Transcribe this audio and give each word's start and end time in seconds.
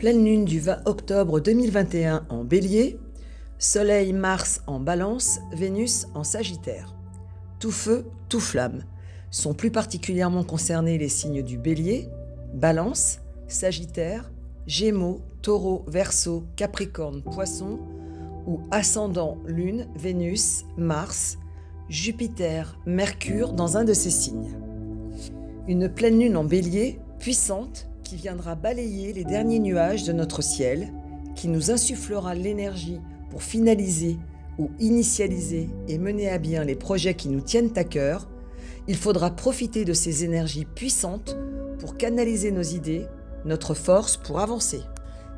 Pleine 0.00 0.24
lune 0.24 0.46
du 0.46 0.60
20 0.60 0.86
octobre 0.86 1.40
2021 1.40 2.24
en 2.30 2.42
bélier, 2.42 2.98
Soleil 3.58 4.14
Mars 4.14 4.62
en 4.66 4.80
balance, 4.80 5.40
Vénus 5.52 6.06
en 6.14 6.24
sagittaire. 6.24 6.96
Tout 7.58 7.70
feu, 7.70 8.06
tout 8.30 8.40
flamme. 8.40 8.84
Sont 9.30 9.52
plus 9.52 9.70
particulièrement 9.70 10.42
concernés 10.42 10.96
les 10.96 11.10
signes 11.10 11.42
du 11.42 11.58
bélier, 11.58 12.08
balance, 12.54 13.20
sagittaire, 13.46 14.32
gémeaux, 14.66 15.20
taureau, 15.42 15.84
verseau, 15.86 16.44
capricorne, 16.56 17.20
poisson, 17.20 17.78
ou 18.46 18.60
ascendant 18.70 19.36
lune, 19.44 19.86
Vénus, 19.96 20.64
Mars, 20.78 21.36
Jupiter, 21.90 22.78
Mercure 22.86 23.52
dans 23.52 23.76
un 23.76 23.84
de 23.84 23.92
ces 23.92 24.08
signes. 24.08 24.56
Une 25.68 25.90
pleine 25.90 26.18
lune 26.18 26.38
en 26.38 26.44
bélier, 26.44 27.00
puissante, 27.18 27.89
qui 28.10 28.16
viendra 28.16 28.56
balayer 28.56 29.12
les 29.12 29.22
derniers 29.22 29.60
nuages 29.60 30.02
de 30.02 30.12
notre 30.12 30.42
ciel, 30.42 30.92
qui 31.36 31.46
nous 31.46 31.70
insufflera 31.70 32.34
l'énergie 32.34 33.00
pour 33.30 33.40
finaliser 33.40 34.18
ou 34.58 34.68
initialiser 34.80 35.70
et 35.86 35.96
mener 35.96 36.28
à 36.28 36.38
bien 36.38 36.64
les 36.64 36.74
projets 36.74 37.14
qui 37.14 37.28
nous 37.28 37.40
tiennent 37.40 37.70
à 37.76 37.84
cœur, 37.84 38.28
il 38.88 38.96
faudra 38.96 39.30
profiter 39.30 39.84
de 39.84 39.92
ces 39.92 40.24
énergies 40.24 40.64
puissantes 40.64 41.36
pour 41.78 41.96
canaliser 41.96 42.50
nos 42.50 42.64
idées, 42.64 43.06
notre 43.44 43.74
force 43.74 44.16
pour 44.16 44.40
avancer. 44.40 44.80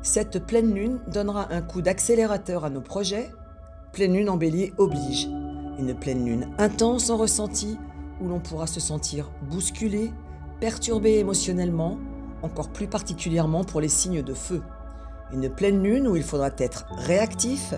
Cette 0.01 0.43
pleine 0.43 0.73
lune 0.73 0.99
donnera 1.13 1.53
un 1.53 1.61
coup 1.61 1.83
d'accélérateur 1.83 2.65
à 2.65 2.71
nos 2.71 2.81
projets. 2.81 3.29
Pleine 3.91 4.15
lune 4.15 4.31
en 4.31 4.37
bélier 4.37 4.73
oblige. 4.79 5.25
Une 5.77 5.93
pleine 5.93 6.25
lune 6.25 6.47
intense 6.57 7.11
en 7.11 7.17
ressenti 7.17 7.77
où 8.19 8.27
l'on 8.27 8.39
pourra 8.39 8.65
se 8.65 8.79
sentir 8.79 9.29
bousculé, 9.47 10.09
perturbé 10.59 11.19
émotionnellement, 11.19 11.99
encore 12.43 12.69
plus 12.69 12.87
particulièrement 12.87 13.63
pour 13.63 13.81
les 13.81 13.89
signes 13.89 14.21
de 14.21 14.33
feu. 14.33 14.61
Une 15.31 15.49
pleine 15.49 15.81
lune 15.81 16.07
où 16.07 16.15
il 16.15 16.23
faudra 16.23 16.51
être 16.57 16.85
réactif, 16.91 17.73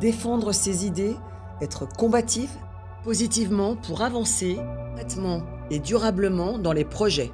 défendre 0.00 0.52
ses 0.52 0.86
idées, 0.86 1.16
être 1.60 1.86
combatif, 1.86 2.56
positivement 3.02 3.76
pour 3.76 4.00
avancer, 4.00 4.58
concrètement 4.88 5.42
et 5.70 5.78
durablement 5.78 6.58
dans 6.58 6.72
les 6.72 6.84
projets. 6.84 7.32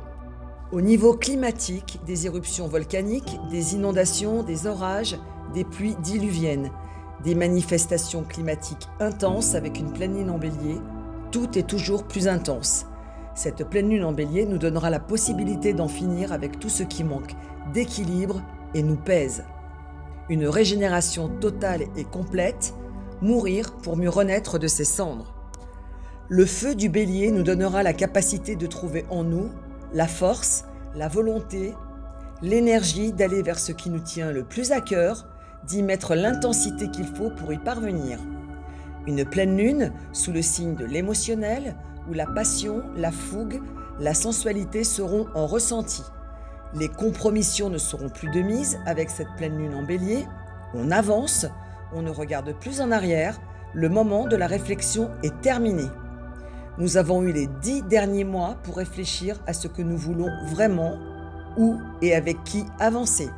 Au 0.72 0.80
niveau 0.80 1.14
climatique, 1.14 2.00
des 2.06 2.26
éruptions 2.26 2.68
volcaniques, 2.68 3.38
des 3.50 3.74
inondations, 3.74 4.42
des 4.42 4.66
orages, 4.66 5.18
des 5.52 5.64
pluies 5.64 5.96
diluviennes, 6.02 6.70
des 7.24 7.34
manifestations 7.34 8.22
climatiques 8.22 8.88
intenses 8.98 9.54
avec 9.54 9.78
une 9.78 9.92
pleine 9.92 10.16
lune 10.16 10.30
en 10.30 10.38
bélier, 10.38 10.80
tout 11.32 11.58
est 11.58 11.66
toujours 11.66 12.04
plus 12.04 12.28
intense. 12.28 12.86
Cette 13.34 13.64
pleine 13.68 13.88
lune 13.88 14.04
en 14.04 14.12
bélier 14.12 14.44
nous 14.44 14.58
donnera 14.58 14.90
la 14.90 15.00
possibilité 15.00 15.72
d'en 15.72 15.88
finir 15.88 16.32
avec 16.32 16.58
tout 16.58 16.68
ce 16.68 16.82
qui 16.82 17.04
manque 17.04 17.34
d'équilibre 17.72 18.42
et 18.74 18.82
nous 18.82 18.96
pèse. 18.96 19.44
Une 20.28 20.46
régénération 20.46 21.28
totale 21.28 21.82
et 21.96 22.04
complète, 22.04 22.74
mourir 23.20 23.72
pour 23.72 23.96
mieux 23.96 24.10
renaître 24.10 24.58
de 24.58 24.66
ses 24.66 24.84
cendres. 24.84 25.34
Le 26.28 26.46
feu 26.46 26.74
du 26.74 26.88
bélier 26.88 27.32
nous 27.32 27.42
donnera 27.42 27.82
la 27.82 27.92
capacité 27.92 28.56
de 28.56 28.66
trouver 28.66 29.04
en 29.10 29.24
nous 29.24 29.50
la 29.92 30.06
force, 30.06 30.64
la 30.94 31.08
volonté, 31.08 31.74
l'énergie 32.42 33.12
d'aller 33.12 33.42
vers 33.42 33.58
ce 33.58 33.72
qui 33.72 33.90
nous 33.90 34.00
tient 34.00 34.30
le 34.30 34.44
plus 34.44 34.72
à 34.72 34.80
cœur, 34.80 35.26
d'y 35.66 35.82
mettre 35.82 36.14
l'intensité 36.14 36.90
qu'il 36.90 37.06
faut 37.06 37.30
pour 37.30 37.52
y 37.52 37.58
parvenir. 37.58 38.18
Une 39.06 39.24
pleine 39.24 39.56
lune, 39.56 39.92
sous 40.12 40.32
le 40.32 40.42
signe 40.42 40.74
de 40.74 40.84
l'émotionnel, 40.84 41.76
où 42.08 42.14
la 42.14 42.26
passion, 42.26 42.82
la 42.96 43.10
fougue, 43.10 43.60
la 43.98 44.14
sensualité 44.14 44.84
seront 44.84 45.26
en 45.34 45.46
ressenti. 45.46 46.02
Les 46.74 46.88
compromissions 46.88 47.68
ne 47.68 47.78
seront 47.78 48.08
plus 48.08 48.30
de 48.30 48.40
mise 48.40 48.78
avec 48.86 49.10
cette 49.10 49.34
pleine 49.36 49.58
lune 49.58 49.74
en 49.74 49.82
bélier. 49.82 50.26
On 50.74 50.90
avance, 50.90 51.46
on 51.92 52.02
ne 52.02 52.10
regarde 52.10 52.54
plus 52.60 52.80
en 52.80 52.92
arrière, 52.92 53.40
le 53.74 53.88
moment 53.88 54.26
de 54.26 54.36
la 54.36 54.46
réflexion 54.46 55.10
est 55.22 55.40
terminé. 55.40 55.84
Nous 56.78 56.96
avons 56.96 57.22
eu 57.22 57.32
les 57.32 57.48
dix 57.60 57.82
derniers 57.82 58.24
mois 58.24 58.56
pour 58.62 58.76
réfléchir 58.76 59.40
à 59.46 59.52
ce 59.52 59.68
que 59.68 59.82
nous 59.82 59.96
voulons 59.96 60.30
vraiment, 60.46 60.96
où 61.56 61.78
et 62.00 62.14
avec 62.14 62.42
qui 62.44 62.64
avancer. 62.78 63.28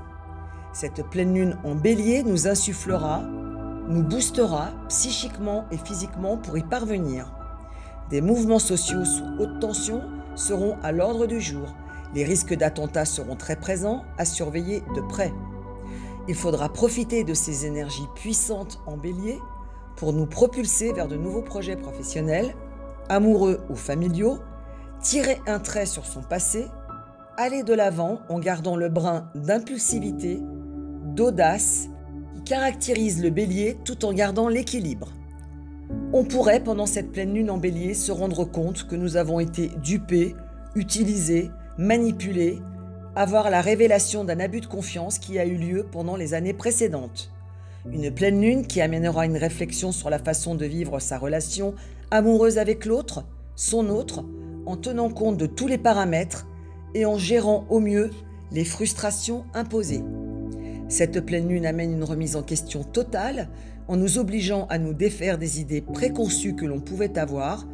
Cette 0.72 1.02
pleine 1.10 1.34
lune 1.34 1.56
en 1.64 1.74
bélier 1.74 2.22
nous 2.22 2.46
insufflera, 2.46 3.22
nous 3.88 4.02
boostera 4.02 4.70
psychiquement 4.88 5.64
et 5.70 5.78
physiquement 5.78 6.36
pour 6.36 6.56
y 6.56 6.62
parvenir. 6.62 7.32
Des 8.12 8.20
mouvements 8.20 8.58
sociaux 8.58 9.06
sous 9.06 9.24
haute 9.38 9.58
tension 9.58 10.02
seront 10.34 10.76
à 10.82 10.92
l'ordre 10.92 11.26
du 11.26 11.40
jour. 11.40 11.74
Les 12.14 12.24
risques 12.24 12.52
d'attentats 12.52 13.06
seront 13.06 13.36
très 13.36 13.56
présents, 13.56 14.04
à 14.18 14.26
surveiller 14.26 14.82
de 14.94 15.00
près. 15.00 15.32
Il 16.28 16.34
faudra 16.34 16.70
profiter 16.70 17.24
de 17.24 17.32
ces 17.32 17.64
énergies 17.64 18.06
puissantes 18.14 18.82
en 18.84 18.98
bélier 18.98 19.38
pour 19.96 20.12
nous 20.12 20.26
propulser 20.26 20.92
vers 20.92 21.08
de 21.08 21.16
nouveaux 21.16 21.40
projets 21.40 21.74
professionnels, 21.74 22.54
amoureux 23.08 23.60
ou 23.70 23.76
familiaux, 23.76 24.40
tirer 25.00 25.40
un 25.46 25.58
trait 25.58 25.86
sur 25.86 26.04
son 26.04 26.20
passé, 26.20 26.66
aller 27.38 27.62
de 27.62 27.72
l'avant 27.72 28.20
en 28.28 28.38
gardant 28.40 28.76
le 28.76 28.90
brin 28.90 29.30
d'impulsivité, 29.34 30.42
d'audace 31.06 31.88
qui 32.34 32.42
caractérise 32.42 33.22
le 33.22 33.30
bélier 33.30 33.78
tout 33.86 34.04
en 34.04 34.12
gardant 34.12 34.48
l'équilibre. 34.48 35.08
On 36.14 36.24
pourrait, 36.24 36.60
pendant 36.60 36.84
cette 36.84 37.10
pleine 37.10 37.32
lune 37.32 37.50
en 37.50 37.56
bélier, 37.56 37.94
se 37.94 38.12
rendre 38.12 38.44
compte 38.44 38.86
que 38.86 38.96
nous 38.96 39.16
avons 39.16 39.40
été 39.40 39.70
dupés, 39.82 40.36
utilisés, 40.74 41.50
manipulés, 41.78 42.58
avoir 43.16 43.48
la 43.48 43.62
révélation 43.62 44.22
d'un 44.22 44.38
abus 44.38 44.60
de 44.60 44.66
confiance 44.66 45.18
qui 45.18 45.38
a 45.38 45.46
eu 45.46 45.56
lieu 45.56 45.86
pendant 45.90 46.16
les 46.16 46.34
années 46.34 46.52
précédentes. 46.52 47.32
Une 47.90 48.10
pleine 48.10 48.42
lune 48.42 48.66
qui 48.66 48.82
amènera 48.82 49.24
une 49.24 49.38
réflexion 49.38 49.90
sur 49.90 50.10
la 50.10 50.18
façon 50.18 50.54
de 50.54 50.66
vivre 50.66 51.00
sa 51.00 51.16
relation 51.16 51.74
amoureuse 52.10 52.58
avec 52.58 52.84
l'autre, 52.84 53.24
son 53.56 53.88
autre, 53.88 54.22
en 54.66 54.76
tenant 54.76 55.08
compte 55.08 55.38
de 55.38 55.46
tous 55.46 55.66
les 55.66 55.78
paramètres 55.78 56.46
et 56.94 57.06
en 57.06 57.16
gérant 57.16 57.64
au 57.70 57.80
mieux 57.80 58.10
les 58.50 58.66
frustrations 58.66 59.44
imposées. 59.54 60.04
Cette 60.92 61.24
pleine 61.24 61.48
lune 61.48 61.64
amène 61.64 61.94
une 61.94 62.04
remise 62.04 62.36
en 62.36 62.42
question 62.42 62.84
totale 62.84 63.48
en 63.88 63.96
nous 63.96 64.18
obligeant 64.18 64.66
à 64.66 64.76
nous 64.76 64.92
défaire 64.92 65.38
des 65.38 65.58
idées 65.58 65.80
préconçues 65.80 66.54
que 66.54 66.66
l'on 66.66 66.80
pouvait 66.80 67.18
avoir, 67.18 67.66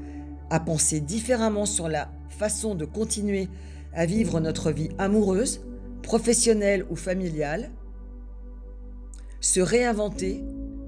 à 0.50 0.60
penser 0.60 1.00
différemment 1.00 1.66
sur 1.66 1.88
la 1.88 2.12
façon 2.28 2.76
de 2.76 2.84
continuer 2.84 3.48
à 3.92 4.06
vivre 4.06 4.38
notre 4.38 4.70
vie 4.70 4.90
amoureuse, 4.98 5.62
professionnelle 6.04 6.86
ou 6.90 6.94
familiale, 6.94 7.72
se 9.40 9.58
réinventer, 9.58 10.44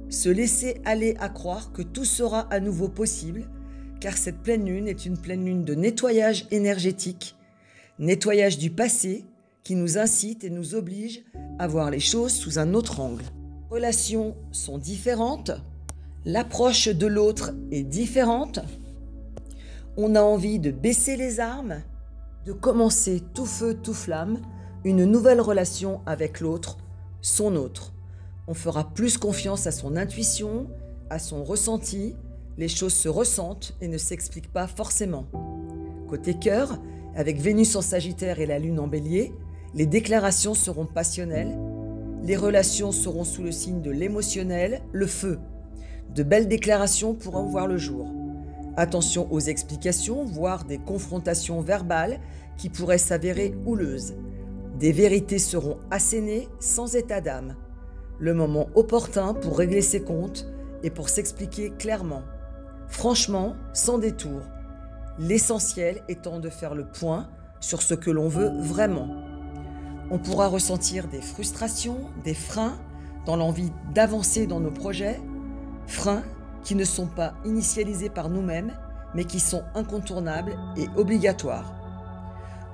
se 0.09 0.29
laisser 0.29 0.81
aller 0.85 1.17
à 1.19 1.31
croire 1.31 1.73
que 1.73 1.83
tout 1.83 2.05
sera 2.05 2.43
à 2.53 2.61
nouveau 2.61 2.89
possible, 2.89 3.51
car 3.99 4.17
cette 4.17 4.39
pleine 4.39 4.67
lune 4.67 4.87
est 4.87 5.05
une 5.05 5.19
pleine 5.19 5.45
lune 5.45 5.65
de 5.65 5.75
nettoyage 5.75 6.47
énergétique, 6.53 7.35
nettoyage 7.99 8.57
du 8.57 8.71
passé, 8.71 9.25
qui 9.63 9.75
nous 9.75 9.99
incite 9.99 10.45
et 10.45 10.51
nous 10.51 10.75
oblige 10.75 11.25
à 11.59 11.67
voir 11.67 11.91
les 11.91 12.01
choses 12.01 12.33
sous 12.33 12.59
un 12.59 12.75
autre 12.75 13.01
angle 13.01 13.25
relations 13.71 14.35
sont 14.51 14.79
différentes, 14.79 15.53
l'approche 16.25 16.89
de 16.89 17.07
l'autre 17.07 17.53
est 17.71 17.85
différente, 17.85 18.59
on 19.97 20.17
a 20.17 20.23
envie 20.23 20.59
de 20.59 20.73
baisser 20.73 21.17
les 21.17 21.39
armes, 21.39 21.81
de 22.47 22.53
commencer 22.53 23.23
tout 23.33 23.47
feu, 23.47 23.75
tout 23.81 23.95
flamme, 23.95 24.39
une 24.83 25.05
nouvelle 25.05 25.41
relation 25.41 26.01
avec 26.05 26.41
l'autre, 26.41 26.79
son 27.21 27.55
autre. 27.55 27.93
On 28.49 28.55
fera 28.55 28.93
plus 28.93 29.19
confiance 29.19 29.69
à 29.69 29.73
son 29.73 29.97
intuition, 29.97 30.67
à 31.09 31.21
son 31.21 31.45
ressenti, 31.45 32.17
les 32.59 32.69
choses 32.69 32.95
se 32.95 33.09
ressentent 33.09 33.77
et 33.81 33.87
ne 33.87 33.99
s'expliquent 33.99 34.53
pas 34.53 34.67
forcément. 34.67 35.27
Côté 36.09 36.35
cœur, 36.35 36.79
avec 37.15 37.41
Vénus 37.41 37.77
en 37.77 37.83
Sagittaire 37.83 38.41
et 38.41 38.47
la 38.47 38.59
Lune 38.59 38.81
en 38.81 38.89
Bélier, 38.89 39.33
les 39.75 39.87
déclarations 39.87 40.55
seront 40.55 40.87
passionnelles 40.87 41.57
les 42.23 42.37
relations 42.37 42.93
seront 42.93 43.25
sous 43.25 43.43
le 43.43 43.53
signe 43.53 43.81
de 43.81 43.91
l'émotionnel, 43.91 44.83
le 44.93 45.07
feu. 45.07 45.39
De 46.15 46.23
belles 46.23 46.49
déclarations 46.49 47.15
pourront 47.15 47.45
voir 47.45 47.67
le 47.67 47.79
jour. 47.79 48.13
Attention 48.77 49.27
aux 49.33 49.41
explications, 49.41 50.25
voire 50.25 50.65
des 50.65 50.79
confrontations 50.79 51.61
verbales 51.61 52.21
qui 52.59 52.69
pourraient 52.69 52.99
s'avérer 52.99 53.55
houleuses. 53.65 54.15
Des 54.79 54.93
vérités 54.93 55.39
seront 55.39 55.79
assénées 55.91 56.49
sans 56.59 56.95
état 56.95 57.21
d'âme. 57.21 57.57
Le 58.19 58.35
moment 58.35 58.69
opportun 58.75 59.33
pour 59.33 59.57
régler 59.57 59.83
ses 59.83 60.03
comptes 60.03 60.47
et 60.83 60.91
pour 60.91 61.09
s'expliquer 61.09 61.71
clairement. 61.71 62.23
Franchement, 62.89 63.55
sans 63.73 63.99
détour. 63.99 64.43
L'essentiel 65.19 66.03
étant 66.09 66.39
de 66.39 66.51
faire 66.51 66.75
le 66.75 66.87
point 66.87 67.29
sur 67.61 67.81
ce 67.81 67.95
que 67.95 68.11
l'on 68.11 68.29
veut 68.29 68.51
vraiment. 68.61 69.20
On 70.11 70.19
pourra 70.19 70.49
ressentir 70.49 71.07
des 71.07 71.21
frustrations, 71.21 71.99
des 72.25 72.35
freins 72.35 72.77
dans 73.27 73.37
l'envie 73.37 73.73
d'avancer 73.95 74.47
dans 74.47 74.61
nos 74.61 74.71
projets, 74.71 75.21
freins 75.87 76.23
qui 76.65 76.75
ne 76.75 76.85
sont 76.85 77.07
pas 77.07 77.35
initialisés 77.45 78.11
par 78.11 78.29
nous-mêmes, 78.29 78.73
mais 79.15 79.25
qui 79.25 79.41
sont 79.41 79.63
incontournables 79.75 80.57
et 80.77 80.89
obligatoires. 80.97 81.75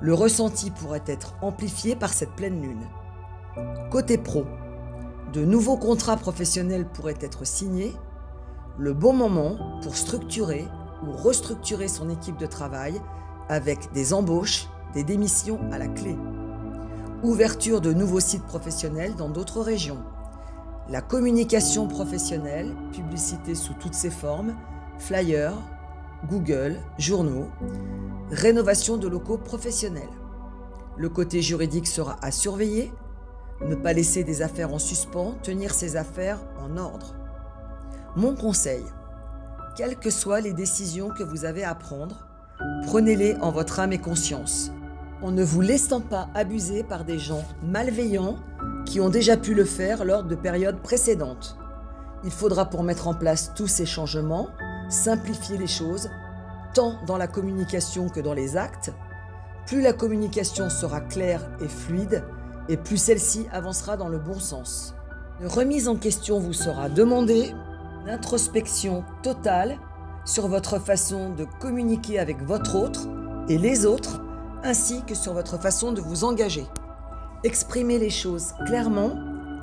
Le 0.01 0.15
ressenti 0.15 0.71
pourrait 0.71 1.05
être 1.07 1.35
amplifié 1.43 1.97
par 1.97 2.13
cette 2.13 2.33
pleine 2.33 2.61
lune. 2.61 2.87
Côté 3.91 4.19
pro, 4.19 4.45
de 5.33 5.45
nouveaux 5.45 5.77
contrats 5.77 6.17
professionnels 6.17 6.87
pourraient 6.87 7.19
être 7.21 7.47
signés. 7.47 7.95
Le 8.79 8.93
bon 8.93 9.13
moment 9.13 9.81
pour 9.83 9.97
structurer 9.97 10.67
ou 11.07 11.13
restructurer 11.13 11.89
son 11.89 12.11
équipe 12.11 12.39
de 12.39 12.47
travail 12.47 13.01
avec 13.49 13.93
des 13.93 14.13
embauches, 14.13 14.69
des 14.93 15.05
démissions 15.05 15.61
à 15.73 15.79
la 15.79 15.89
clé. 15.89 16.17
Ouverture 17.23 17.81
de 17.81 17.95
nouveaux 17.95 18.21
sites 18.21 18.45
professionnels 18.45 19.17
dans 19.17 19.31
d'autres 19.31 19.63
régions. 19.63 20.03
La 20.91 21.01
communication 21.01 21.89
professionnelle, 21.89 22.75
publicité 22.93 23.55
sous 23.55 23.73
toutes 23.73 23.95
ses 23.95 24.11
formes, 24.11 24.55
flyers, 24.99 25.57
Google, 26.29 26.77
journaux, 26.99 27.49
rénovation 28.31 28.99
de 28.99 29.09
locaux 29.09 29.39
professionnels. 29.39 30.03
Le 30.99 31.09
côté 31.09 31.41
juridique 31.41 31.87
sera 31.87 32.17
à 32.21 32.31
surveiller, 32.31 32.93
ne 33.67 33.75
pas 33.75 33.95
laisser 33.95 34.23
des 34.23 34.43
affaires 34.43 34.75
en 34.75 34.79
suspens, 34.79 35.37
tenir 35.43 35.73
ses 35.73 35.97
affaires 35.97 36.41
en 36.61 36.77
ordre. 36.77 37.15
Mon 38.15 38.35
conseil, 38.35 38.85
quelles 39.75 39.97
que 39.97 40.11
soient 40.11 40.41
les 40.41 40.53
décisions 40.53 41.09
que 41.09 41.23
vous 41.23 41.47
avez 41.47 41.65
à 41.65 41.75
prendre, 41.75 42.27
prenez-les 42.85 43.37
en 43.37 43.51
votre 43.51 43.81
âme 43.81 43.95
et 43.95 43.99
conscience, 43.99 44.71
en 45.23 45.31
ne 45.31 45.43
vous 45.43 45.61
laissant 45.61 46.01
pas 46.01 46.29
abuser 46.35 46.83
par 46.83 47.05
des 47.05 47.19
gens 47.19 47.45
malveillants 47.63 48.37
qui 48.85 49.01
ont 49.01 49.09
déjà 49.09 49.37
pu 49.37 49.55
le 49.55 49.65
faire 49.65 50.05
lors 50.05 50.25
de 50.25 50.35
périodes 50.35 50.81
précédentes. 50.81 51.57
Il 52.25 52.31
faudra 52.31 52.67
pour 52.67 52.83
mettre 52.83 53.09
en 53.09 53.15
place 53.15 53.53
tous 53.55 53.67
ces 53.67 53.87
changements, 53.87 54.49
simplifier 54.89 55.59
les 55.59 55.67
choses, 55.67 56.11
tant 56.75 56.95
dans 57.07 57.17
la 57.17 57.27
communication 57.27 58.09
que 58.09 58.21
dans 58.21 58.35
les 58.35 58.57
actes. 58.57 58.93
Plus 59.67 59.81
la 59.81 59.93
communication 59.93 60.71
sera 60.71 61.01
claire 61.01 61.49
et 61.61 61.69
fluide, 61.69 62.25
et 62.69 62.77
plus 62.77 62.97
celle-ci 62.97 63.47
avancera 63.53 63.97
dans 63.97 64.09
le 64.09 64.19
bon 64.19 64.39
sens. 64.39 64.95
Une 65.41 65.49
remise 65.49 65.89
en 65.89 65.97
question 65.97 66.39
vous 66.39 66.53
sera 66.53 66.89
demandée, 66.89 67.53
une 68.03 68.11
introspection 68.11 69.05
totale 69.23 69.79
sur 70.25 70.49
votre 70.49 70.79
façon 70.79 71.31
de 71.31 71.47
communiquer 71.61 72.19
avec 72.19 72.43
votre 72.43 72.77
autre 72.77 73.07
et 73.49 73.59
les 73.59 73.87
autres, 73.87 74.21
ainsi 74.67 75.03
que 75.05 75.15
sur 75.15 75.33
votre 75.33 75.61
façon 75.61 75.93
de 75.93 76.01
vous 76.01 76.25
engager. 76.25 76.67
Exprimer 77.45 77.99
les 77.99 78.11
choses 78.11 78.53
clairement, 78.67 79.13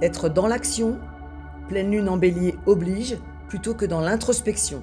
être 0.02 0.30
dans 0.30 0.48
l'action, 0.48 0.98
pleine 1.68 1.92
lune 1.92 2.08
en 2.08 2.16
bélier 2.16 2.56
oblige, 2.66 3.18
plutôt 3.50 3.74
que 3.74 3.86
dans 3.86 4.00
l'introspection. 4.00 4.82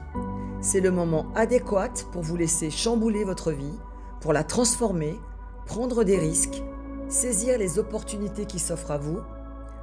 C'est 0.60 0.80
le 0.80 0.90
moment 0.90 1.26
adéquat 1.34 1.94
pour 2.12 2.22
vous 2.22 2.36
laisser 2.36 2.70
chambouler 2.70 3.24
votre 3.24 3.50
vie, 3.50 3.78
pour 4.20 4.34
la 4.34 4.44
transformer, 4.44 5.18
prendre 5.64 6.04
des 6.04 6.18
risques, 6.18 6.62
saisir 7.08 7.56
les 7.56 7.78
opportunités 7.78 8.44
qui 8.44 8.58
s'offrent 8.58 8.90
à 8.90 8.98
vous. 8.98 9.20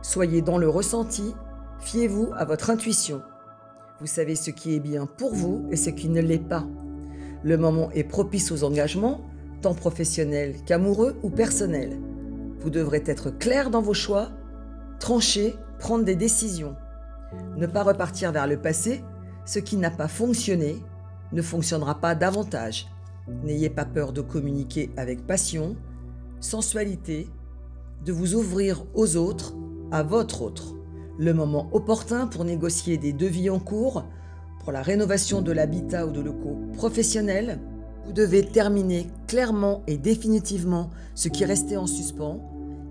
Soyez 0.03 0.43
dans 0.43 0.59
le 0.59 0.69
ressenti, 0.69 1.33
fiez-vous 1.79 2.29
à 2.35 2.45
votre 2.45 2.69
intuition. 2.69 3.23
Vous 3.99 4.07
savez 4.07 4.35
ce 4.35 4.51
qui 4.51 4.75
est 4.75 4.79
bien 4.79 5.07
pour 5.07 5.33
vous 5.33 5.65
et 5.71 5.75
ce 5.75 5.89
qui 5.89 6.09
ne 6.09 6.21
l'est 6.21 6.37
pas. 6.37 6.67
Le 7.43 7.57
moment 7.57 7.89
est 7.91 8.03
propice 8.03 8.51
aux 8.51 8.63
engagements, 8.63 9.21
tant 9.61 9.73
professionnels 9.73 10.55
qu'amoureux 10.65 11.15
ou 11.23 11.29
personnels. 11.29 11.99
Vous 12.59 12.69
devrez 12.69 13.03
être 13.05 13.29
clair 13.29 13.69
dans 13.69 13.81
vos 13.81 13.93
choix, 13.93 14.29
trancher, 14.99 15.55
prendre 15.79 16.03
des 16.03 16.15
décisions. 16.15 16.75
Ne 17.55 17.67
pas 17.67 17.83
repartir 17.83 18.31
vers 18.31 18.47
le 18.47 18.57
passé, 18.57 19.03
ce 19.45 19.59
qui 19.59 19.77
n'a 19.77 19.91
pas 19.91 20.07
fonctionné 20.07 20.77
ne 21.31 21.41
fonctionnera 21.41 21.99
pas 21.99 22.15
davantage. 22.15 22.87
N'ayez 23.43 23.69
pas 23.69 23.85
peur 23.85 24.13
de 24.13 24.21
communiquer 24.21 24.89
avec 24.95 25.25
passion, 25.27 25.75
sensualité, 26.39 27.27
de 28.05 28.13
vous 28.13 28.35
ouvrir 28.35 28.85
aux 28.93 29.17
autres, 29.17 29.53
à 29.91 30.03
votre 30.03 30.41
autre. 30.41 30.75
Le 31.19 31.33
moment 31.33 31.67
opportun 31.71 32.27
pour 32.27 32.45
négocier 32.45 32.97
des 32.97 33.11
devis 33.11 33.49
en 33.49 33.59
cours, 33.59 34.05
pour 34.59 34.71
la 34.71 34.81
rénovation 34.81 35.41
de 35.41 35.51
l'habitat 35.51 36.05
ou 36.05 36.11
de 36.11 36.21
locaux 36.21 36.59
professionnels. 36.73 37.59
Vous 38.05 38.13
devez 38.13 38.45
terminer 38.45 39.07
clairement 39.27 39.83
et 39.87 39.97
définitivement 39.97 40.89
ce 41.15 41.27
qui 41.27 41.45
restait 41.45 41.77
en 41.77 41.87
suspens, 41.87 42.41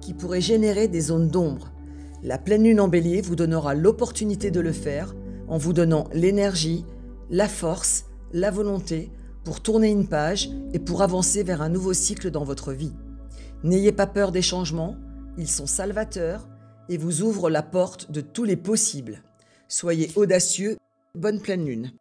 qui 0.00 0.15
pourrait 0.15 0.41
générer 0.41 0.88
des 0.88 1.00
zones 1.00 1.29
d'ombre. 1.29 1.73
La 2.23 2.38
pleine 2.38 2.65
lune 2.65 2.81
en 2.81 2.88
bélier 2.88 3.21
vous 3.21 3.37
donnera 3.37 3.75
l'opportunité 3.75 4.50
de 4.50 4.61
le 4.61 4.73
faire 4.73 5.15
en 5.49 5.59
vous 5.59 5.73
donnant 5.73 6.09
l'énergie, 6.12 6.85
la 7.31 7.49
force, 7.49 8.06
la 8.33 8.50
volonté 8.50 9.11
pour 9.44 9.61
tourner 9.61 9.91
une 9.91 10.09
page 10.09 10.50
et 10.73 10.79
pour 10.79 11.03
avancer 11.03 11.43
vers 11.43 11.62
un 11.62 11.69
nouveau 11.69 11.93
cycle 11.93 12.31
dans 12.31 12.44
votre 12.44 12.73
vie. 12.73 12.93
N'ayez 13.62 13.93
pas 13.93 14.06
peur 14.06 14.33
des 14.33 14.43
changements, 14.43 14.97
ils 15.38 15.49
sont 15.49 15.67
salvateurs 15.67 16.49
et 16.88 16.99
vous 16.99 17.23
ouvrent 17.23 17.50
la 17.50 17.62
porte 17.62 18.11
de 18.11 18.21
tous 18.21 18.44
les 18.44 18.56
possibles. 18.56 19.23
Soyez 19.69 20.11
audacieux, 20.17 20.77
bonne 21.15 21.41
pleine 21.41 21.65
lune. 21.65 21.93